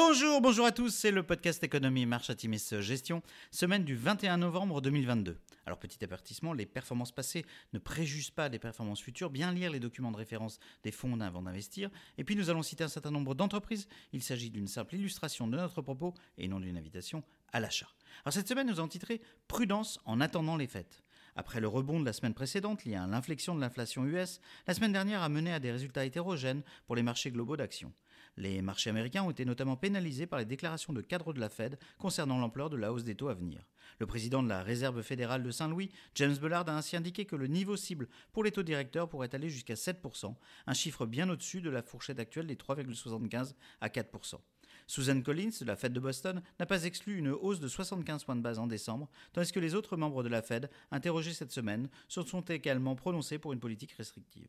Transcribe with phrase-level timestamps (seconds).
[0.00, 4.80] Bonjour, bonjour à tous, c'est le podcast Économie Marche Atimis Gestion, semaine du 21 novembre
[4.80, 5.36] 2022.
[5.66, 9.80] Alors petit avertissement, les performances passées ne préjugent pas des performances futures, bien lire les
[9.80, 13.34] documents de référence des fonds avant d'investir, et puis nous allons citer un certain nombre
[13.34, 17.88] d'entreprises, il s'agit d'une simple illustration de notre propos et non d'une invitation à l'achat.
[18.24, 21.02] Alors cette semaine nous avons titré Prudence en attendant les fêtes.
[21.34, 24.92] Après le rebond de la semaine précédente lié à l'inflexion de l'inflation US, la semaine
[24.92, 27.92] dernière a mené à des résultats hétérogènes pour les marchés globaux d'actions.
[28.38, 31.76] Les marchés américains ont été notamment pénalisés par les déclarations de cadre de la Fed
[31.98, 33.66] concernant l'ampleur de la hausse des taux à venir.
[33.98, 37.48] Le président de la Réserve fédérale de Saint-Louis, James Bullard, a ainsi indiqué que le
[37.48, 40.36] niveau cible pour les taux directeurs pourrait aller jusqu'à 7%,
[40.68, 44.36] un chiffre bien au-dessus de la fourchette actuelle des 3,75 à 4%.
[44.86, 48.36] Susan Collins de la Fed de Boston n'a pas exclu une hausse de 75 points
[48.36, 51.90] de base en décembre, tandis que les autres membres de la Fed, interrogés cette semaine,
[52.06, 54.48] se sont également prononcés pour une politique restrictive.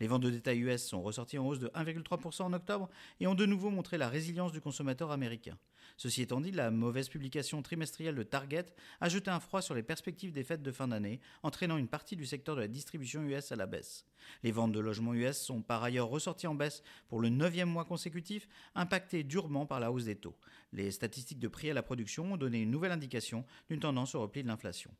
[0.00, 2.88] Les ventes de détail US sont ressorties en hausse de 1,3% en octobre
[3.20, 5.56] et ont de nouveau montré la résilience du consommateur américain.
[5.96, 8.66] Ceci étant dit, la mauvaise publication trimestrielle de Target
[9.00, 12.16] a jeté un froid sur les perspectives des fêtes de fin d'année, entraînant une partie
[12.16, 14.04] du secteur de la distribution US à la baisse.
[14.42, 17.84] Les ventes de logements US sont par ailleurs ressorties en baisse pour le neuvième mois
[17.84, 20.36] consécutif, impactées durement par la hausse des taux.
[20.72, 24.20] Les statistiques de prix à la production ont donné une nouvelle indication d'une tendance au
[24.20, 24.90] repli de l'inflation.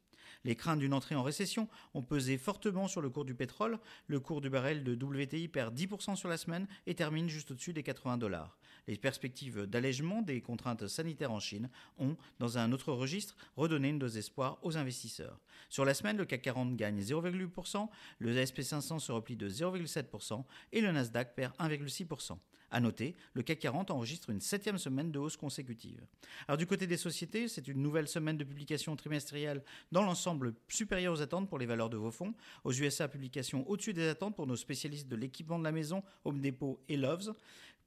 [0.45, 3.79] Les craintes d'une entrée en récession ont pesé fortement sur le cours du pétrole.
[4.07, 7.73] Le cours du baril de WTI perd 10% sur la semaine et termine juste au-dessus
[7.73, 8.57] des 80 dollars.
[8.89, 13.99] Les perspectives d'allègement des contraintes sanitaires en Chine ont, dans un autre registre, redonné une
[13.99, 15.41] dose d'espoir aux investisseurs.
[15.69, 17.89] Sur la semaine, le CAC 40 gagne 0,8%,
[18.19, 22.39] le SP500 se replie de 0,7% et le Nasdaq perd 1,6%.
[22.71, 26.05] À noter, le CAC 40 enregistre une septième semaine de hausse consécutive.
[26.49, 30.03] Alors du côté des sociétés, c'est une nouvelle semaine de publication trimestrielle dans
[30.69, 32.34] supérieur aux attentes pour les valeurs de vos fonds.
[32.64, 36.41] Aux USA, publication au-dessus des attentes pour nos spécialistes de l'équipement de la maison, Home
[36.41, 37.33] Depot et Loves.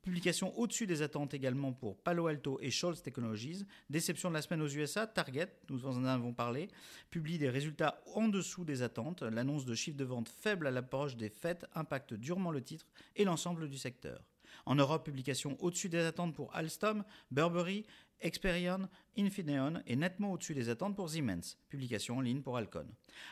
[0.01, 3.65] Publication au-dessus des attentes également pour Palo Alto et Scholz Technologies.
[3.89, 6.69] Déception de la semaine aux USA, Target, nous en avons parlé,
[7.09, 9.23] publie des résultats en dessous des attentes.
[9.23, 12.87] L'annonce de chiffres de vente faibles à l'approche des fêtes impacte durement le titre
[13.17, 14.23] et l'ensemble du secteur.
[14.65, 17.85] En Europe, publication au-dessus des attentes pour Alstom, Burberry
[18.21, 22.85] Experion, Infineon est nettement au-dessus des attentes pour Siemens, publication en ligne pour Alcon.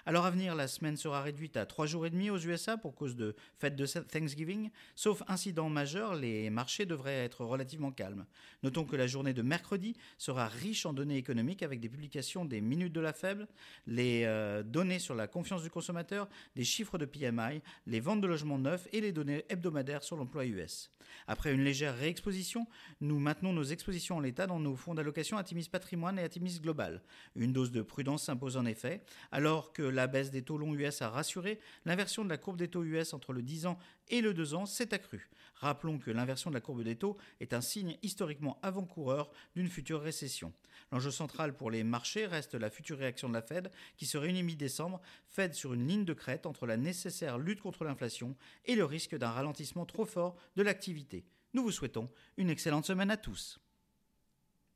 [0.05, 2.95] Alors à venir, la semaine sera réduite à 3 jours et demi aux USA pour
[2.95, 4.69] cause de fête de Thanksgiving.
[4.95, 8.25] Sauf incident majeur, les marchés devraient être relativement calmes.
[8.63, 12.61] Notons que la journée de mercredi sera riche en données économiques avec des publications des
[12.61, 13.47] minutes de la faible,
[13.87, 18.27] les euh, données sur la confiance du consommateur, des chiffres de PMI, les ventes de
[18.27, 20.89] logements neufs et les données hebdomadaires sur l'emploi US.
[21.27, 22.67] Après une légère réexposition,
[23.01, 27.01] nous maintenons nos expositions en l'état dans nos fonds d'allocation Atimis Patrimoine et Atimis Global.
[27.35, 29.03] Une dose de prudence s'impose en effet.
[29.31, 32.67] Alors que la baisse des taux longs US a rassuré, l'inversion de la courbe des
[32.67, 33.77] taux US entre le 10 ans
[34.09, 35.29] et le 2 ans s'est accrue.
[35.55, 40.01] Rappelons que l'inversion de la courbe des taux est un signe historiquement avant-coureur d'une future
[40.01, 40.53] récession.
[40.91, 44.43] L'enjeu central pour les marchés reste la future réaction de la Fed qui se réunit
[44.43, 48.35] mi-décembre, Fed sur une ligne de crête entre la nécessaire lutte contre l'inflation
[48.65, 51.25] et le risque d'un ralentissement trop fort de l'activité.
[51.53, 53.59] Nous vous souhaitons une excellente semaine à tous.